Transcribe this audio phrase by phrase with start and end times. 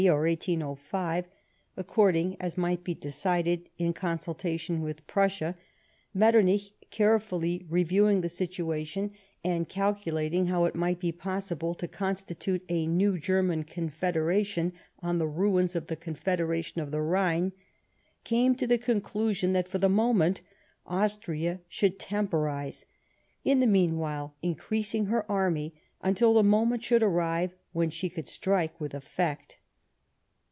[0.01, 0.73] 81 "brium of 1803 or
[1.77, 5.55] 1805, according as might be decided in consultation with Prussia,
[6.11, 9.11] Metternich, carefully reviewing the situation,
[9.43, 15.27] and calculating how it might be possible to constitute a new German Confederation on the
[15.27, 17.51] ruins of the Confederation of the Pihine,
[18.23, 20.41] came to the conclusion that, for the moment,
[20.87, 22.85] Austria should temporise,
[23.45, 28.81] in the meanwhile increasing her army, until the moment should arrive when she could strike
[28.81, 29.59] with effect.